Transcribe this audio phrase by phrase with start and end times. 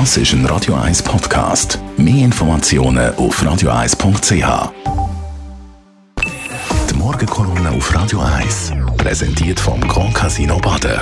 [0.00, 1.78] Das ist ein Radio 1 Podcast.
[1.96, 4.72] Mehr Informationen auf radio1.ch.
[6.90, 11.00] Die Morgenkolumne auf Radio 1 präsentiert vom Grand Casino Baden.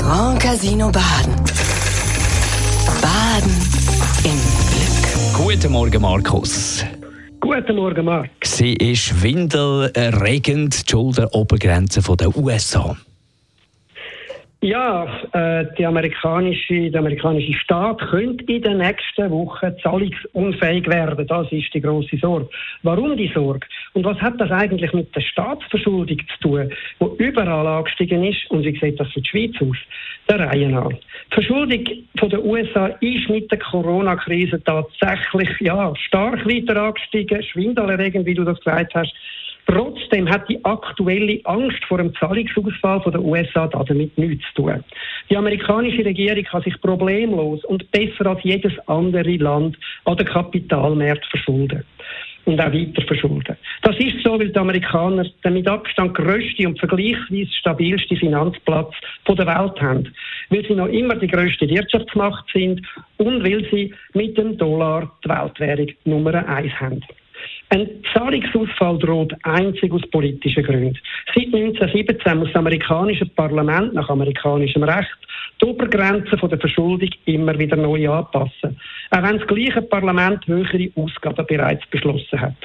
[0.00, 1.36] Grand Casino Baden.
[3.00, 3.52] Baden
[4.24, 4.40] im
[4.72, 5.46] Glück.
[5.46, 6.84] Guten Morgen, Markus.
[7.38, 8.30] Guten Morgen, Marc.
[8.42, 12.96] Sie ist windelerregend die Schuldenobergrenze der USA.
[14.64, 21.26] Ja, äh, die amerikanische, der amerikanische Staat könnte in den nächsten Wochen zahlungsunfähig werden.
[21.26, 22.48] Das ist die große Sorge.
[22.82, 23.66] Warum die Sorge?
[23.92, 28.50] Und was hat das eigentlich mit der Staatsverschuldung zu tun, wo überall angestiegen ist?
[28.50, 29.76] Und wie sieht das für die Schweiz aus?
[30.30, 30.88] Der Reihe nach.
[30.88, 31.84] Die Verschuldung
[32.22, 38.58] der USA ist mit der Corona-Krise tatsächlich ja, stark weiter angestiegen, schwindelerregend, wie du das
[38.60, 39.12] gesagt hast.
[39.66, 44.84] Trotzdem hat die aktuelle Angst vor dem Zahlungsausfall der USA damit nichts zu tun.
[45.30, 51.30] Die amerikanische Regierung kann sich problemlos und besser als jedes andere Land an den Kapitalmärkten
[51.30, 51.84] verschulden
[52.44, 53.56] und auch weiter verschulden.
[53.82, 58.92] Das ist so, weil die Amerikaner den mit Abstand grösste und vergleichsweise stabilste Finanzplatz
[59.26, 60.12] der Welt haben,
[60.50, 62.82] weil sie noch immer die grösste Wirtschaftsmacht sind
[63.16, 67.02] und weil sie mit dem Dollar die Weltwährung Nummer eins haben.
[67.70, 70.98] Ein Zahlungsausfall droht einzig aus politischen Gründen.
[71.34, 75.16] Seit 1917 muss das amerikanische Parlament nach amerikanischem Recht
[75.60, 78.78] die Obergrenzen der Verschuldung immer wieder neu anpassen,
[79.10, 82.56] auch wenn das gleiche Parlament höhere Ausgaben bereits beschlossen hat.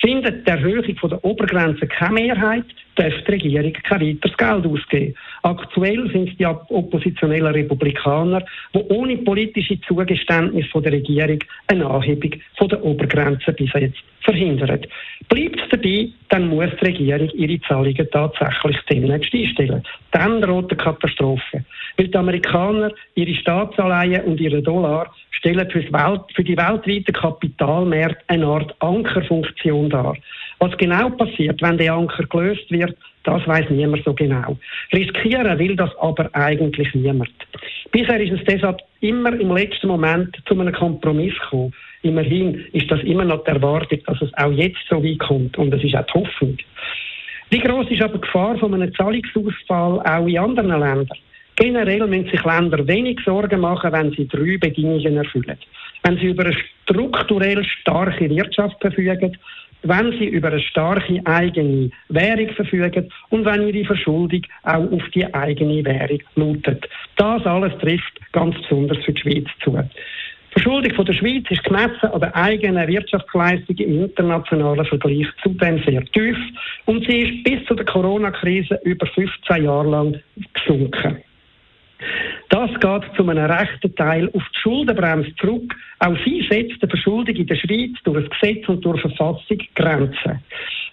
[0.00, 2.66] Findet die Erhöhung der Obergrenze keine Mehrheit,
[2.96, 5.14] darf die Regierung kein weiteres Geld ausgeben.
[5.42, 12.32] Aktuell sind es die oppositionellen Republikaner, die ohne politische Zugeständnis von der Regierung eine Anhebung
[12.56, 14.80] von der Obergrenze bis jetzt verhindern.
[15.28, 19.82] Bleibt es dabei, dann muss die Regierung ihre Zahlungen tatsächlich demnächst einstellen.
[20.12, 21.64] Dann droht eine Katastrophe.
[21.96, 28.24] Weil die Amerikaner ihre Staatsanleihen und ihre Dollar stellen für, Welt, für die weltweiten Kapitalmärkte
[28.28, 30.16] eine Art Ankerfunktion dar.
[30.64, 34.56] Was genau passiert, wenn der Anker gelöst wird, das weiß niemand so genau.
[34.94, 37.28] Riskieren will das aber eigentlich niemand.
[37.92, 41.74] Bisher ist es deshalb immer im letzten Moment zu einem Kompromiss gekommen.
[42.00, 45.74] Immerhin ist das immer noch die Erwartung, dass es auch jetzt so weit kommt und
[45.74, 46.56] es ist auch die Hoffnung.
[47.50, 51.08] Wie groß ist aber die Gefahr von einem Zahlungsausfall auch in anderen Ländern?
[51.56, 55.58] Generell müssen sich Länder wenig Sorgen machen, wenn sie drei Bedingungen erfüllen.
[56.04, 59.36] Wenn sie über eine strukturell starke Wirtschaft verfügen,
[59.84, 65.32] wenn sie über eine starke eigene Währung verfügen und wenn ihre Verschuldung auch auf die
[65.32, 66.88] eigene Währung lautet.
[67.16, 69.72] Das alles trifft ganz besonders für die Schweiz zu.
[70.56, 75.82] Die Verschuldung von der Schweiz ist gemessen an der eigenen Wirtschaftsleistung im internationalen Vergleich zudem
[75.84, 76.36] sehr tief
[76.86, 80.20] und sie ist bis zu der Corona-Krise über 15 Jahre lang
[80.54, 81.18] gesunken.
[82.54, 85.74] Das geht zu einem rechten Teil auf die Schuldenbremse zurück.
[85.98, 90.38] Auch sie setzt die Verschuldung in der Schweiz durch das Gesetz und durch Verfassung Grenzen.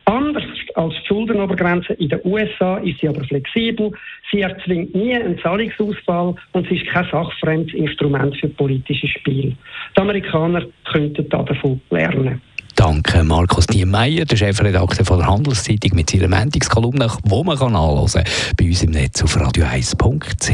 [0.06, 3.92] Anders als die Schuldenobergrenze in den USA ist sie aber flexibel.
[4.32, 9.56] Sie erzwingt nie einen Zahlungsausfall und sie ist kein sachfremdes Instrument für politische Spiele.
[9.96, 12.42] Die Amerikaner könnten davon lernen.
[12.82, 18.08] Danke, Markus Niemeyer, der Chefredakteur von der Handelszeitung mit seiner Mendungskolumne, die man kann anhören
[18.08, 18.24] kann
[18.58, 20.52] bei uns im Netz auf radio1.ch.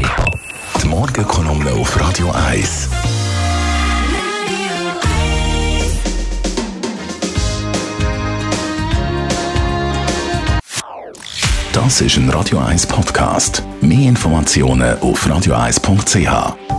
[0.82, 2.90] Die Morgenkolumne auf Radio 1.
[11.72, 13.62] Das ist ein Radio 1 Podcast.
[13.80, 16.77] Mehr Informationen auf radio1.ch.